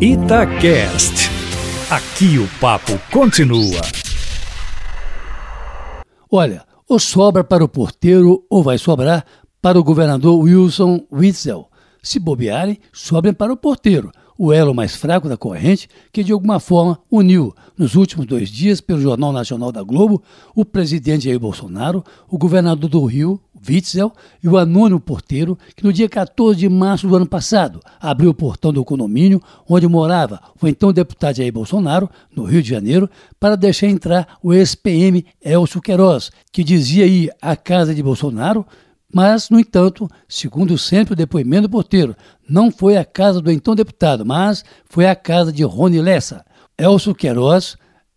[0.00, 1.28] Itacast.
[1.90, 3.80] Aqui o papo continua.
[6.30, 9.24] Olha, ou sobra para o porteiro ou vai sobrar
[9.60, 11.68] para o governador Wilson Witzel.
[12.00, 16.60] Se bobearem, sobrem para o porteiro, o elo mais fraco da corrente que de alguma
[16.60, 20.22] forma uniu, nos últimos dois dias, pelo Jornal Nacional da Globo,
[20.54, 24.12] o presidente Jair Bolsonaro, o governador do Rio, Witzel,
[24.42, 28.34] e o anônimo porteiro, que no dia 14 de março do ano passado abriu o
[28.34, 33.56] portão do condomínio onde morava o então deputado Jair Bolsonaro, no Rio de Janeiro, para
[33.56, 38.64] deixar entrar o ex-PM Elcio Queiroz, que dizia ir à casa de Bolsonaro
[39.12, 42.14] mas, no entanto, segundo sempre o depoimento do porteiro,
[42.48, 46.44] não foi a casa do então deputado, mas foi a casa de Rony Lessa.
[46.76, 47.76] Elcio Queiroz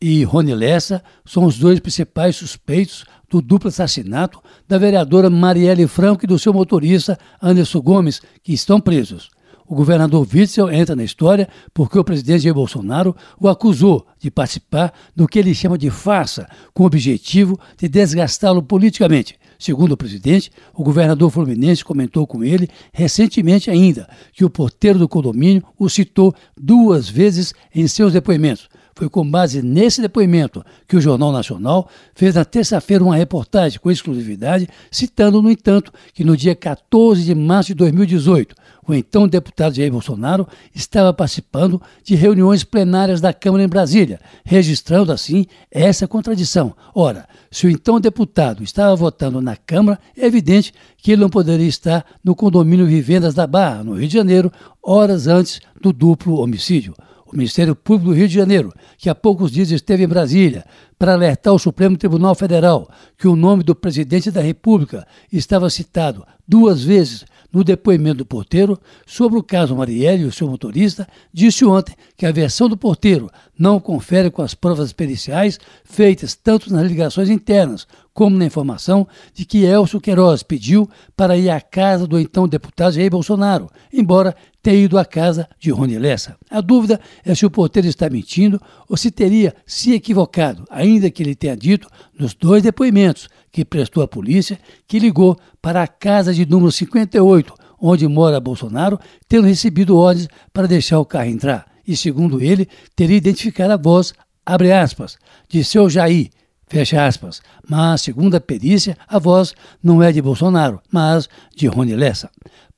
[0.00, 6.24] e Rony Lessa são os dois principais suspeitos do duplo assassinato da vereadora Marielle Franco
[6.24, 9.30] e do seu motorista Anderson Gomes, que estão presos.
[9.66, 14.92] O governador Witzel entra na história porque o presidente Jair Bolsonaro o acusou de participar
[15.16, 19.38] do que ele chama de farsa, com o objetivo de desgastá-lo politicamente.
[19.62, 25.08] Segundo o presidente, o governador fluminense comentou com ele recentemente ainda que o porteiro do
[25.08, 28.68] condomínio o citou duas vezes em seus depoimentos.
[28.94, 33.90] Foi com base nesse depoimento que o Jornal Nacional fez na terça-feira uma reportagem com
[33.90, 38.54] exclusividade, citando, no entanto, que no dia 14 de março de 2018,
[38.86, 45.12] o então deputado Jair Bolsonaro estava participando de reuniões plenárias da Câmara em Brasília, registrando
[45.12, 46.74] assim essa contradição.
[46.94, 51.66] Ora, se o então deputado estava votando na Câmara, é evidente que ele não poderia
[51.66, 56.94] estar no condomínio Vivendas da Barra, no Rio de Janeiro, horas antes do duplo homicídio.
[57.32, 60.66] O Ministério Público do Rio de Janeiro, que há poucos dias esteve em Brasília
[60.98, 66.26] para alertar o Supremo Tribunal Federal que o nome do presidente da República estava citado
[66.46, 71.64] duas vezes no depoimento do porteiro sobre o caso Marielle e o seu motorista, disse
[71.64, 76.86] ontem que a versão do porteiro não confere com as provas periciais feitas tanto nas
[76.86, 82.18] ligações internas como na informação de que Elcio Queiroz pediu para ir à casa do
[82.18, 86.36] então deputado Jair Bolsonaro, embora tenha ido à casa de Rony Lessa.
[86.50, 91.22] A dúvida é se o porteiro está mentindo ou se teria se equivocado, ainda que
[91.22, 91.88] ele tenha dito
[92.18, 97.54] nos dois depoimentos que prestou à polícia que ligou para a casa de número 58,
[97.80, 98.98] onde mora Bolsonaro,
[99.28, 101.66] tendo recebido ordens para deixar o carro entrar.
[101.86, 104.14] E, segundo ele, teria identificado a voz,
[104.46, 106.30] abre aspas, de seu Jair,
[106.72, 107.42] fecha aspas.
[107.68, 112.30] Mas, segundo a perícia, a voz não é de Bolsonaro, mas de Rony Lessa.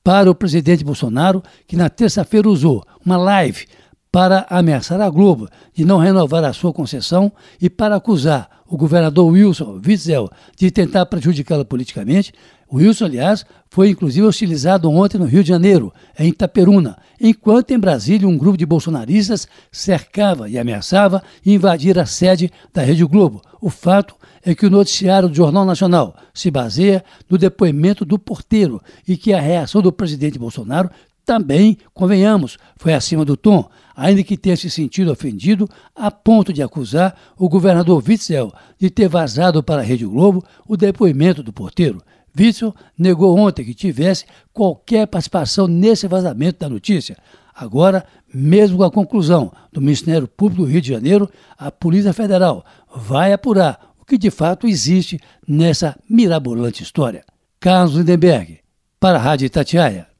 [0.02, 3.66] Para o presidente Bolsonaro, que na terça-feira usou uma live
[4.14, 9.26] para ameaçar a Globo de não renovar a sua concessão e para acusar o governador
[9.26, 12.32] Wilson Witzel de tentar prejudicá-la politicamente.
[12.72, 18.28] Wilson, aliás, foi inclusive hostilizado ontem no Rio de Janeiro, em Itaperuna, enquanto em Brasília
[18.28, 23.42] um grupo de bolsonaristas cercava e ameaçava invadir a sede da Rede Globo.
[23.60, 24.14] O fato
[24.44, 29.32] é que o noticiário do Jornal Nacional se baseia no depoimento do porteiro e que
[29.32, 30.88] a reação do presidente Bolsonaro
[31.24, 36.62] também, convenhamos, foi acima do tom, ainda que tenha se sentido ofendido a ponto de
[36.62, 42.02] acusar o governador Witzel de ter vazado para a Rede Globo o depoimento do porteiro.
[42.36, 47.16] Witzel negou ontem que tivesse qualquer participação nesse vazamento da notícia.
[47.54, 52.64] Agora, mesmo com a conclusão do Ministério Público do Rio de Janeiro, a Polícia Federal
[52.94, 57.24] vai apurar o que de fato existe nessa mirabolante história.
[57.60, 58.58] Carlos Lindenberg,
[58.98, 60.13] para a Rádio Itatiaia.